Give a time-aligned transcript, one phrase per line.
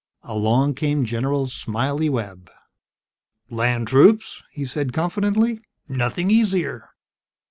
[0.23, 2.49] Along came General "Smiley" Webb.
[3.51, 6.89] "Land troops?" he'd said, confidently, "nothing easier.